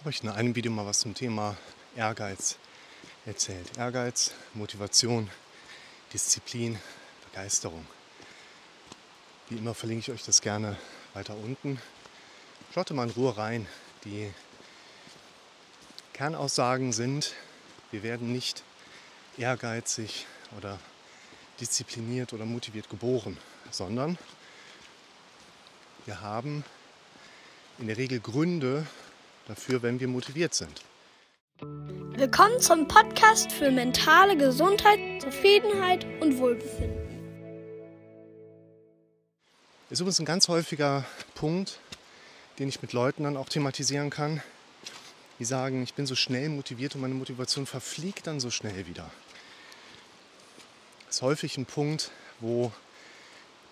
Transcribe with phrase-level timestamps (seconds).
[0.00, 1.58] habe ich in einem Video mal was zum Thema
[1.94, 2.56] Ehrgeiz
[3.26, 3.76] erzählt.
[3.76, 5.28] Ehrgeiz, Motivation,
[6.14, 6.78] Disziplin,
[7.30, 7.86] Begeisterung.
[9.50, 10.78] Wie immer verlinke ich euch das gerne
[11.12, 11.78] weiter unten.
[12.72, 13.66] Schaut mal in Ruhe rein.
[14.04, 14.32] Die
[16.14, 17.34] Kernaussagen sind,
[17.90, 18.62] wir werden nicht
[19.36, 20.26] ehrgeizig
[20.56, 20.78] oder
[21.60, 23.36] diszipliniert oder motiviert geboren,
[23.70, 24.16] sondern
[26.06, 26.64] wir haben
[27.78, 28.86] in der Regel Gründe
[29.50, 30.84] dafür, wenn wir motiviert sind.
[31.60, 37.08] Willkommen zum Podcast für mentale Gesundheit, Zufriedenheit und Wohlbefinden.
[39.88, 41.04] Das ist übrigens ein ganz häufiger
[41.34, 41.80] Punkt,
[42.60, 44.40] den ich mit Leuten dann auch thematisieren kann,
[45.40, 49.10] die sagen, ich bin so schnell motiviert und meine Motivation verfliegt dann so schnell wieder.
[51.06, 52.70] Das ist häufig ein Punkt, wo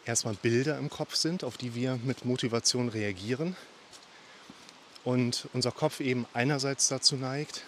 [0.04, 3.54] erstmal Bilder im Kopf sind, auf die wir mit Motivation reagieren.
[5.04, 7.64] Und unser Kopf eben einerseits dazu neigt,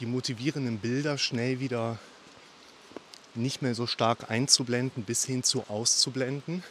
[0.00, 1.98] die motivierenden Bilder schnell wieder
[3.34, 6.62] nicht mehr so stark einzublenden bis hin zu auszublenden.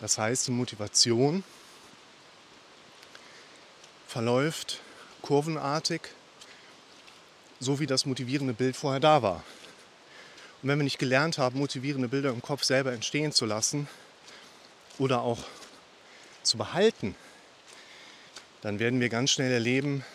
[0.00, 1.44] Das heißt, die Motivation
[4.06, 4.80] verläuft
[5.22, 6.02] kurvenartig,
[7.60, 9.44] so wie das motivierende Bild vorher da war.
[10.62, 13.88] Und wenn wir nicht gelernt haben, motivierende Bilder im Kopf selber entstehen zu lassen
[14.98, 15.40] oder auch
[16.42, 17.14] zu behalten,
[18.64, 20.06] dann werden wir ganz schnell erleben,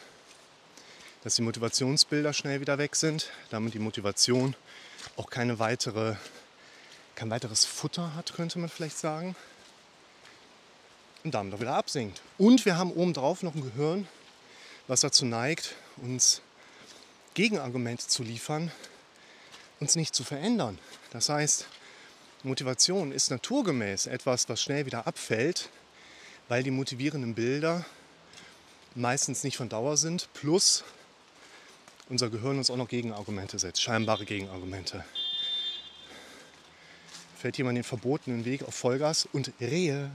[1.23, 4.56] dass die Motivationsbilder schnell wieder weg sind, damit die Motivation
[5.17, 6.16] auch keine weitere,
[7.14, 9.36] kein weiteres Futter hat, könnte man vielleicht sagen.
[11.23, 12.23] Und damit auch wieder absinkt.
[12.39, 14.08] Und wir haben obendrauf noch ein Gehirn,
[14.88, 16.41] was dazu neigt, uns
[17.36, 18.72] Gegenargumente zu liefern,
[19.80, 20.80] uns nicht zu verändern.
[21.11, 21.67] Das heißt,
[22.41, 25.69] Motivation ist naturgemäß etwas, was schnell wieder abfällt,
[26.47, 27.86] weil die motivierenden Bilder
[28.95, 30.83] meistens nicht von Dauer sind, plus
[32.09, 35.05] unser Gehirn uns auch noch Gegenargumente setzt, scheinbare Gegenargumente.
[37.38, 40.11] Fällt jemand den verbotenen Weg auf Vollgas und Rehe.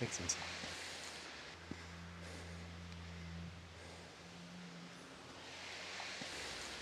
[0.00, 0.36] Weg sind sie.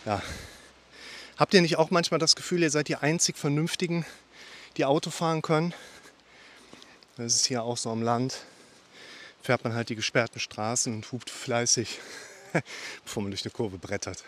[0.07, 0.23] Ja.
[1.37, 4.07] Habt ihr nicht auch manchmal das Gefühl, ihr seid die einzig Vernünftigen,
[4.77, 5.75] die Auto fahren können?
[7.17, 8.41] Das ist hier auch so am Land.
[9.43, 12.01] Fährt man halt die gesperrten Straßen und hupt fleißig,
[13.05, 14.25] bevor man durch eine Kurve brettert.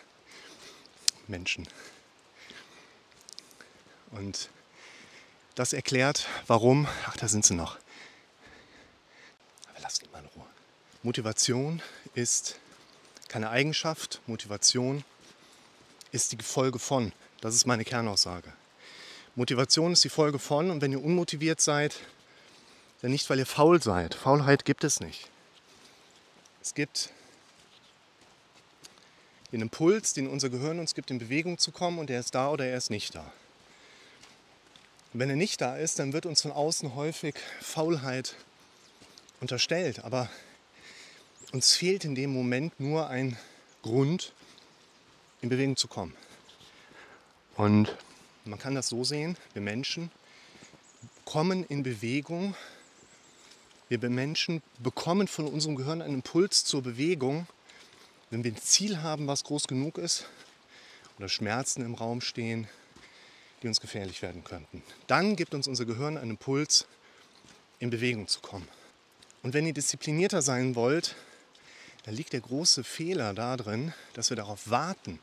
[1.27, 1.67] Menschen.
[4.13, 4.51] Und
[5.57, 6.87] das erklärt, warum.
[7.07, 7.77] Ach, da sind sie noch.
[9.71, 10.47] Aber lasst die mal in Ruhe.
[11.03, 11.83] Motivation
[12.15, 12.57] ist
[13.27, 14.21] keine Eigenschaft.
[14.27, 15.03] Motivation
[16.13, 17.13] ist die Folge von.
[17.41, 18.53] Das ist meine Kernaussage.
[19.35, 21.97] Motivation ist die Folge von und wenn ihr unmotiviert seid,
[23.07, 24.17] dann nicht, weil ihr faul seid.
[24.17, 25.31] Faulheit gibt es nicht.
[26.61, 27.11] Es gibt
[29.53, 32.51] den Impuls, den unser Gehirn uns gibt, in Bewegung zu kommen und er ist da
[32.51, 33.33] oder er ist nicht da.
[35.13, 38.35] Wenn er nicht da ist, dann wird uns von außen häufig Faulheit
[39.41, 40.03] unterstellt.
[40.03, 40.29] Aber
[41.53, 43.39] uns fehlt in dem Moment nur ein
[43.83, 44.33] Grund,
[45.43, 46.17] in Bewegung zu kommen.
[47.55, 47.95] Und
[48.45, 50.11] man kann das so sehen, wir Menschen
[51.25, 52.57] kommen in Bewegung.
[53.89, 57.47] Wir Menschen bekommen von unserem Gehirn einen Impuls zur Bewegung,
[58.31, 60.27] wenn wir ein Ziel haben, was groß genug ist
[61.19, 62.67] oder Schmerzen im Raum stehen,
[63.63, 64.83] die uns gefährlich werden könnten.
[65.07, 66.87] Dann gibt uns unser Gehirn einen Impuls,
[67.79, 68.67] in Bewegung zu kommen.
[69.43, 71.15] Und wenn ihr disziplinierter sein wollt,
[72.05, 75.21] da liegt der große Fehler darin, dass wir darauf warten,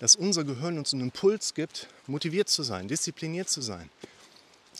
[0.00, 3.90] dass unser Gehirn uns einen Impuls gibt, motiviert zu sein, diszipliniert zu sein,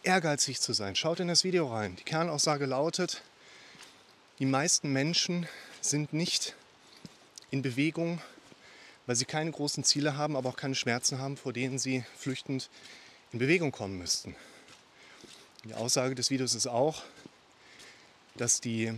[0.05, 0.97] ehrgeizig zu sein.
[0.97, 1.97] Schaut in das Video rein.
[1.97, 3.23] Die Kernaussage lautet,
[4.39, 5.47] die meisten Menschen
[5.81, 6.55] sind nicht
[7.51, 8.21] in Bewegung,
[9.07, 12.71] weil sie keine großen Ziele haben, aber auch keine Schmerzen haben, vor denen sie flüchtend
[13.33, 14.35] in Bewegung kommen müssten.
[15.65, 17.03] Die Aussage des Videos ist auch,
[18.37, 18.95] dass die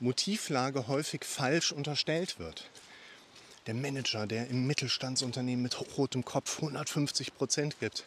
[0.00, 2.68] Motivlage häufig falsch unterstellt wird.
[3.66, 8.06] Der Manager, der im Mittelstandsunternehmen mit rotem Kopf 150 Prozent gibt,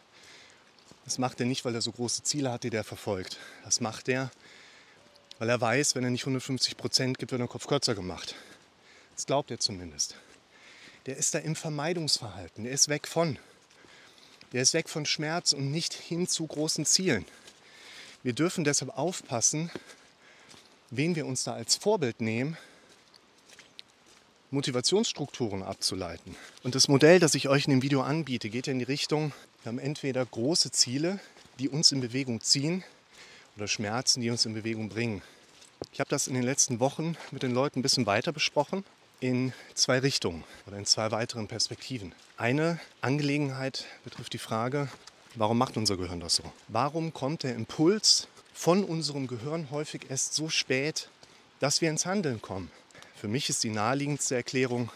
[1.04, 3.38] das macht er nicht, weil er so große Ziele hat, die der verfolgt.
[3.64, 4.30] Das macht er,
[5.38, 8.34] weil er weiß, wenn er nicht 150 Prozent gibt, wird er den Kopf kürzer gemacht.
[9.16, 10.14] Das glaubt er zumindest.
[11.06, 12.64] Der ist da im Vermeidungsverhalten.
[12.64, 13.38] Der ist weg von.
[14.52, 17.24] Der ist weg von Schmerz und nicht hin zu großen Zielen.
[18.22, 19.70] Wir dürfen deshalb aufpassen,
[20.90, 22.58] wen wir uns da als Vorbild nehmen,
[24.50, 26.36] Motivationsstrukturen abzuleiten.
[26.62, 29.32] Und das Modell, das ich euch in dem Video anbiete, geht in die Richtung,
[29.62, 31.20] wir haben entweder große Ziele,
[31.58, 32.82] die uns in Bewegung ziehen,
[33.56, 35.22] oder Schmerzen, die uns in Bewegung bringen.
[35.92, 38.84] Ich habe das in den letzten Wochen mit den Leuten ein bisschen weiter besprochen
[39.20, 42.14] in zwei Richtungen oder in zwei weiteren Perspektiven.
[42.38, 44.88] Eine Angelegenheit betrifft die Frage,
[45.34, 46.44] warum macht unser Gehirn das so?
[46.68, 51.10] Warum kommt der Impuls von unserem Gehirn häufig erst so spät,
[51.58, 52.70] dass wir ins Handeln kommen?
[53.14, 54.90] Für mich ist die naheliegendste Erklärung,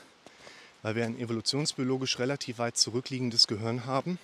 [0.81, 4.19] weil wir ein evolutionsbiologisch relativ weit zurückliegendes Gehirn haben,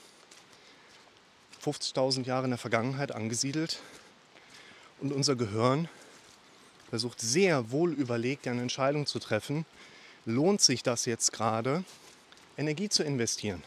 [1.65, 3.81] 50.000 Jahre in der Vergangenheit angesiedelt
[5.01, 5.89] und unser Gehirn
[6.89, 9.65] versucht sehr wohl überlegt eine Entscheidung zu treffen,
[10.27, 11.85] lohnt sich das jetzt gerade,
[12.57, 13.63] Energie zu investieren.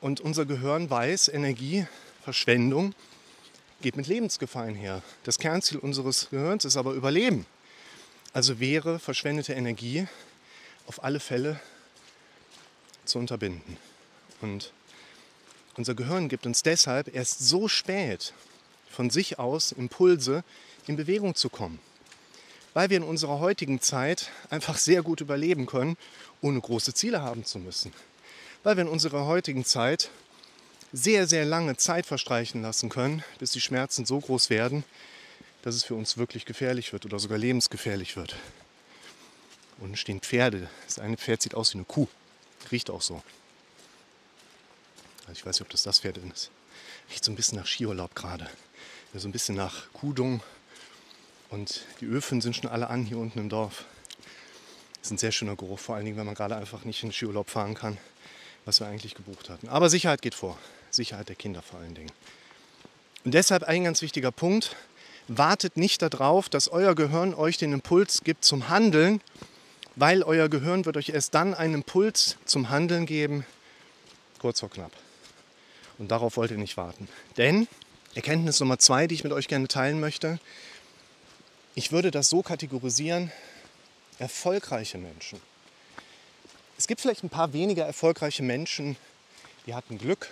[0.00, 2.94] Und unser Gehirn weiß, Energieverschwendung
[3.82, 5.02] geht mit Lebensgefahr einher.
[5.24, 7.46] Das Kernziel unseres Gehirns ist aber Überleben.
[8.32, 10.06] Also wäre verschwendete Energie
[10.86, 11.60] auf alle Fälle
[13.04, 13.76] zu unterbinden.
[14.40, 14.72] Und
[15.78, 18.32] unser Gehirn gibt uns deshalb erst so spät
[18.90, 20.44] von sich aus Impulse,
[20.86, 21.78] in Bewegung zu kommen
[22.76, 25.96] weil wir in unserer heutigen Zeit einfach sehr gut überleben können,
[26.42, 27.90] ohne große Ziele haben zu müssen.
[28.64, 30.10] Weil wir in unserer heutigen Zeit
[30.92, 34.84] sehr, sehr lange Zeit verstreichen lassen können, bis die Schmerzen so groß werden,
[35.62, 38.36] dass es für uns wirklich gefährlich wird oder sogar lebensgefährlich wird.
[39.78, 40.68] Unten stehen Pferde.
[40.84, 42.08] Das eine Pferd sieht aus wie eine Kuh.
[42.70, 43.22] Riecht auch so.
[45.32, 46.50] Ich weiß nicht, ob das das Pferd ist.
[47.10, 48.48] Riecht so ein bisschen nach Skiurlaub gerade.
[49.14, 50.42] So ein bisschen nach Kuhdung,
[51.50, 53.84] und die Öfen sind schon alle an hier unten im Dorf.
[54.94, 57.10] Das ist ein sehr schöner Geruch, vor allen Dingen, wenn man gerade einfach nicht in
[57.10, 57.98] den Skiurlaub fahren kann,
[58.64, 59.68] was wir eigentlich gebucht hatten.
[59.68, 60.58] Aber Sicherheit geht vor.
[60.90, 62.10] Sicherheit der Kinder vor allen Dingen.
[63.24, 64.74] Und deshalb ein ganz wichtiger Punkt.
[65.28, 69.20] Wartet nicht darauf, dass euer Gehirn euch den Impuls gibt zum Handeln,
[69.96, 73.44] weil euer Gehirn wird euch erst dann einen Impuls zum Handeln geben,
[74.38, 74.92] kurz vor knapp.
[75.98, 77.08] Und darauf wollt ihr nicht warten.
[77.36, 77.68] Denn
[78.14, 80.38] Erkenntnis Nummer zwei, die ich mit euch gerne teilen möchte,
[81.74, 83.30] ich würde das so kategorisieren,
[84.18, 85.40] erfolgreiche Menschen.
[86.78, 88.96] Es gibt vielleicht ein paar weniger erfolgreiche Menschen,
[89.66, 90.30] die hatten Glück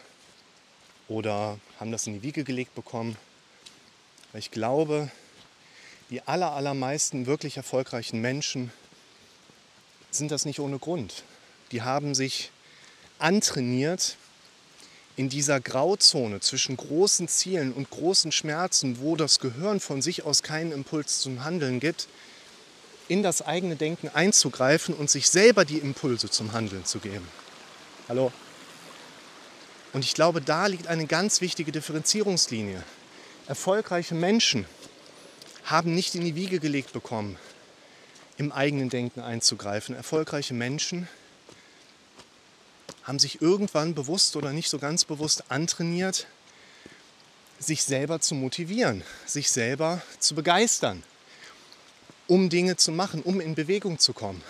[1.09, 3.17] oder haben das in die Wiege gelegt bekommen.
[4.31, 5.11] Aber ich glaube,
[6.11, 8.73] die aller, allermeisten wirklich erfolgreichen Menschen
[10.11, 11.25] sind das nicht ohne Grund.
[11.73, 12.51] Die haben sich
[13.19, 14.17] antrainiert,
[15.17, 20.43] in dieser Grauzone zwischen großen Zielen und großen Schmerzen, wo das Gehirn von sich aus
[20.43, 22.09] keinen Impuls zum Handeln gibt,
[23.07, 27.29] in das eigene Denken einzugreifen und sich selber die Impulse zum Handeln zu geben.
[28.09, 28.33] Hallo?
[29.93, 32.83] Und ich glaube, da liegt eine ganz wichtige Differenzierungslinie.
[33.47, 34.67] Erfolgreiche Menschen
[35.65, 37.39] haben nicht in die Wiege gelegt bekommen,
[38.37, 39.95] im eigenen Denken einzugreifen.
[39.95, 41.09] Erfolgreiche Menschen
[43.05, 46.27] haben sich irgendwann bewusst oder nicht so ganz bewusst antrainiert,
[47.59, 51.03] sich selber zu motivieren, sich selber zu begeistern,
[52.27, 54.43] um Dinge zu machen, um in Bewegung zu kommen.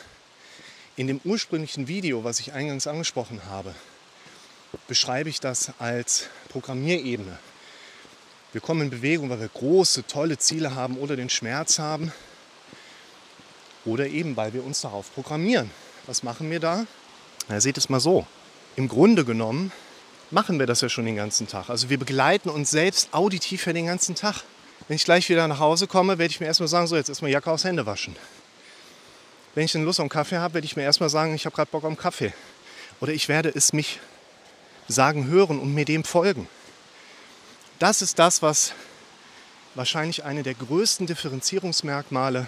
[0.96, 3.74] In dem ursprünglichen Video, was ich eingangs angesprochen habe,
[4.86, 7.38] beschreibe ich das als Programmierebene.
[8.52, 12.12] Wir kommen in Bewegung, weil wir große, tolle Ziele haben oder den Schmerz haben
[13.84, 15.70] oder eben, weil wir uns darauf programmieren.
[16.06, 16.86] Was machen wir da?
[17.48, 18.24] Na, seht es mal so
[18.76, 19.72] im Grunde genommen
[20.30, 21.70] machen wir das ja schon den ganzen Tag.
[21.70, 24.42] Also wir begleiten uns selbst auditiv ja den ganzen Tag.
[24.88, 27.30] Wenn ich gleich wieder nach Hause komme, werde ich mir erstmal sagen, so jetzt erstmal
[27.30, 28.16] Jacke aus Hände waschen.
[29.54, 31.54] Wenn ich dann Lust auf einen Kaffee habe, werde ich mir erstmal sagen, ich habe
[31.54, 32.32] gerade Bock auf einen Kaffee.
[33.00, 34.00] Oder ich werde es mich
[34.88, 36.48] sagen hören und mir dem folgen.
[37.78, 38.72] Das ist das, was
[39.74, 42.46] wahrscheinlich eine der größten Differenzierungsmerkmale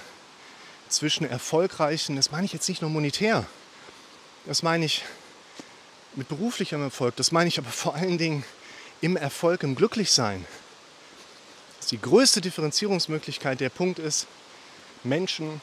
[0.89, 3.45] zwischen erfolgreichen, das meine ich jetzt nicht nur monetär,
[4.45, 5.05] das meine ich
[6.17, 8.45] mit beruflichem Erfolg, das meine ich aber vor allen Dingen
[9.01, 10.45] im Erfolg, im Glücklichsein.
[11.77, 13.61] Das ist die größte Differenzierungsmöglichkeit.
[13.61, 14.27] Der Punkt ist,
[15.05, 15.61] Menschen,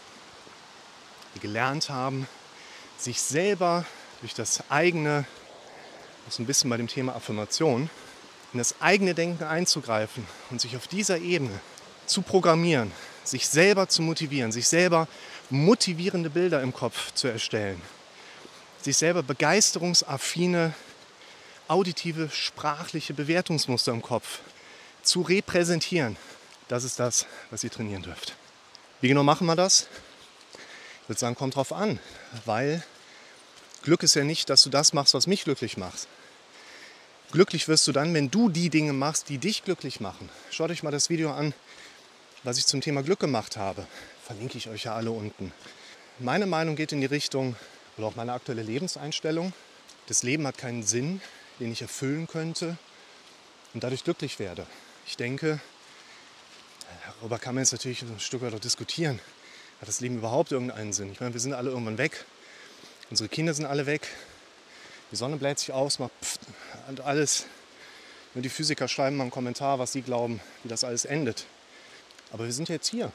[1.36, 2.28] die gelernt haben,
[2.98, 3.86] sich selber
[4.22, 5.26] durch das eigene,
[6.26, 7.90] das ist ein bisschen bei dem Thema Affirmation,
[8.54, 11.60] in das eigene Denken einzugreifen und sich auf dieser Ebene
[12.06, 12.92] zu programmieren,
[13.24, 15.08] sich selber zu motivieren, sich selber
[15.50, 17.82] motivierende Bilder im Kopf zu erstellen,
[18.84, 20.74] sich selber begeisterungsaffine,
[21.68, 24.40] auditive, sprachliche Bewertungsmuster im Kopf
[25.02, 26.18] zu repräsentieren.
[26.68, 28.36] Das ist das, was ihr trainieren dürft.
[29.02, 29.88] Wie genau machen wir das?
[31.04, 32.00] Ich würde sagen, kommt drauf an,
[32.46, 32.84] weil
[33.84, 36.08] Glück ist ja nicht, dass du das machst, was mich glücklich macht.
[37.32, 40.30] Glücklich wirst du dann, wenn du die Dinge machst, die dich glücklich machen.
[40.52, 41.54] Schaut euch mal das Video an,
[42.44, 43.86] was ich zum Thema Glück gemacht habe.
[44.24, 45.52] Verlinke ich euch ja alle unten.
[46.20, 47.56] Meine Meinung geht in die Richtung,
[47.98, 49.54] oder auch meine aktuelle Lebenseinstellung.
[50.08, 51.22] Das Leben hat keinen Sinn,
[51.60, 52.78] den ich erfüllen könnte
[53.74, 54.66] und dadurch glücklich werde.
[55.06, 55.60] Ich denke,
[57.20, 59.20] Darüber kann man jetzt natürlich ein Stück weit auch diskutieren.
[59.80, 61.12] Hat das Leben überhaupt irgendeinen Sinn?
[61.12, 62.26] Ich meine, wir sind alle irgendwann weg.
[63.10, 64.08] Unsere Kinder sind alle weg.
[65.12, 66.42] Die Sonne bläht sich aus, macht pft
[66.88, 67.46] und alles.
[68.34, 71.46] Nur die Physiker schreiben mal einen Kommentar, was sie glauben, wie das alles endet.
[72.32, 73.12] Aber wir sind jetzt hier.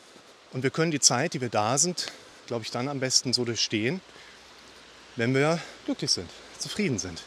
[0.52, 2.12] Und wir können die Zeit, die wir da sind,
[2.47, 4.00] glaube ich, dann am besten so durchstehen,
[5.18, 7.25] wenn wir glücklich sind, zufrieden sind.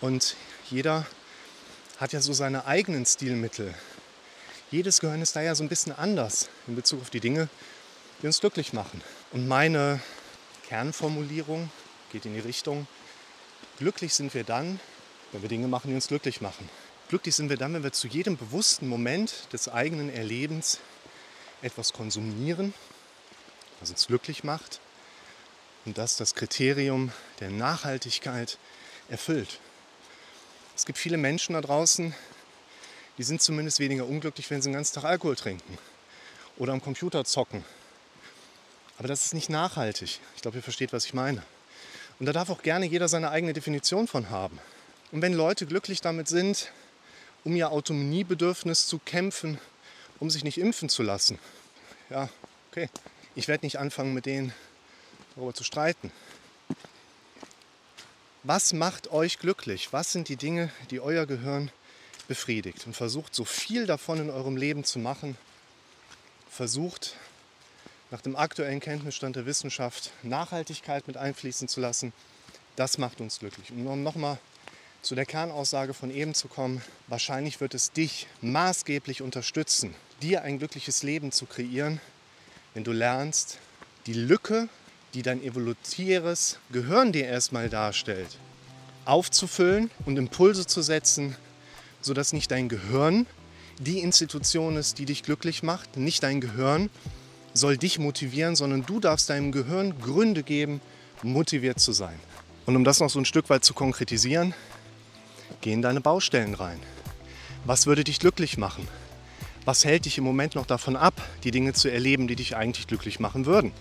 [0.00, 0.34] Und
[0.70, 1.06] jeder
[1.98, 3.72] hat ja so seine eigenen Stilmittel.
[4.72, 7.48] Jedes Gehirn ist da ja so ein bisschen anders in Bezug auf die Dinge,
[8.20, 9.00] die uns glücklich machen.
[9.30, 10.00] Und meine
[10.66, 11.70] Kernformulierung
[12.10, 12.88] geht in die Richtung,
[13.78, 14.80] glücklich sind wir dann,
[15.30, 16.68] wenn wir Dinge machen, die uns glücklich machen.
[17.08, 20.80] Glücklich sind wir dann, wenn wir zu jedem bewussten Moment des eigenen Erlebens
[21.62, 22.74] etwas konsumieren,
[23.78, 24.80] was uns glücklich macht
[25.84, 28.58] und das das Kriterium der Nachhaltigkeit
[29.08, 29.60] erfüllt.
[30.76, 32.14] Es gibt viele Menschen da draußen,
[33.18, 35.78] die sind zumindest weniger unglücklich, wenn sie den ganzen Tag Alkohol trinken
[36.56, 37.64] oder am Computer zocken.
[38.98, 40.20] Aber das ist nicht nachhaltig.
[40.36, 41.42] Ich glaube, ihr versteht, was ich meine.
[42.18, 44.58] Und da darf auch gerne jeder seine eigene Definition von haben.
[45.12, 46.72] Und wenn Leute glücklich damit sind,
[47.44, 49.58] um ihr Autonomiebedürfnis zu kämpfen,
[50.18, 51.38] um sich nicht impfen zu lassen,
[52.10, 52.28] ja,
[52.70, 52.88] okay.
[53.34, 54.52] Ich werde nicht anfangen, mit denen
[55.38, 56.10] darüber zu streiten.
[58.42, 59.92] Was macht euch glücklich?
[59.92, 61.70] Was sind die Dinge, die euer Gehirn
[62.28, 62.86] befriedigt?
[62.86, 65.36] Und versucht so viel davon in eurem Leben zu machen.
[66.50, 67.14] Versucht
[68.10, 72.12] nach dem aktuellen Kenntnisstand der Wissenschaft Nachhaltigkeit mit einfließen zu lassen.
[72.76, 73.70] Das macht uns glücklich.
[73.70, 74.38] Und um nochmal
[75.02, 80.58] zu der Kernaussage von eben zu kommen, wahrscheinlich wird es dich maßgeblich unterstützen, dir ein
[80.58, 82.00] glückliches Leben zu kreieren,
[82.74, 83.58] wenn du lernst,
[84.06, 84.68] die Lücke,
[85.14, 88.38] die dein evolutäres Gehirn dir erstmal darstellt,
[89.04, 91.36] aufzufüllen und Impulse zu setzen,
[92.00, 93.26] sodass nicht dein Gehirn
[93.78, 96.90] die Institution ist, die dich glücklich macht, nicht dein Gehirn
[97.54, 100.80] soll dich motivieren, sondern du darfst deinem Gehirn Gründe geben,
[101.22, 102.18] motiviert zu sein.
[102.66, 104.54] Und um das noch so ein Stück weit zu konkretisieren,
[105.60, 106.78] geh in deine Baustellen rein.
[107.64, 108.86] Was würde dich glücklich machen?
[109.64, 112.86] Was hält dich im Moment noch davon ab, die Dinge zu erleben, die dich eigentlich
[112.86, 113.72] glücklich machen würden?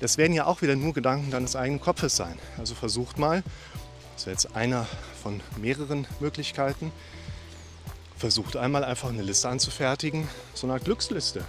[0.00, 2.38] Das werden ja auch wieder nur Gedanken deines eigenen Kopfes sein.
[2.58, 3.42] Also versucht mal,
[4.14, 4.86] das wäre jetzt einer
[5.22, 6.90] von mehreren Möglichkeiten,
[8.16, 11.44] versucht einmal einfach eine Liste anzufertigen, so eine Glücksliste.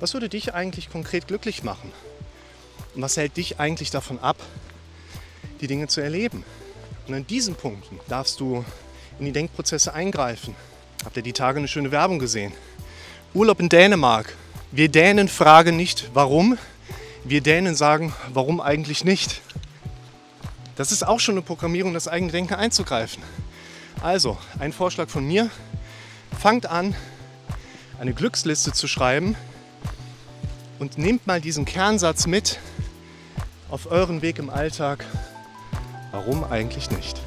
[0.00, 1.92] Was würde dich eigentlich konkret glücklich machen?
[2.94, 4.36] Und was hält dich eigentlich davon ab,
[5.60, 6.44] die Dinge zu erleben?
[7.06, 8.64] Und an diesen Punkten darfst du
[9.18, 10.56] in die Denkprozesse eingreifen.
[11.04, 12.52] Habt ihr die Tage eine schöne Werbung gesehen?
[13.32, 14.34] Urlaub in Dänemark.
[14.72, 16.58] Wir Dänen fragen nicht, warum.
[17.28, 19.40] Wir Dänen sagen, warum eigentlich nicht.
[20.76, 23.20] Das ist auch schon eine Programmierung, das eigene Denken einzugreifen.
[24.00, 25.50] Also, ein Vorschlag von mir.
[26.38, 26.94] Fangt an,
[27.98, 29.34] eine Glücksliste zu schreiben
[30.78, 32.60] und nehmt mal diesen Kernsatz mit
[33.70, 35.04] auf euren Weg im Alltag.
[36.12, 37.20] Warum eigentlich nicht?